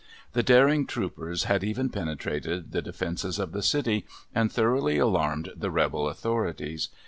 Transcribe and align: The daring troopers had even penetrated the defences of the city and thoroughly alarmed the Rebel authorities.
The 0.33 0.41
daring 0.41 0.87
troopers 0.87 1.43
had 1.43 1.63
even 1.63 1.91
penetrated 1.91 2.71
the 2.71 2.81
defences 2.81 3.37
of 3.37 3.51
the 3.51 3.61
city 3.61 4.07
and 4.33 4.51
thoroughly 4.51 4.97
alarmed 4.97 5.51
the 5.55 5.69
Rebel 5.69 6.09
authorities. 6.09 6.89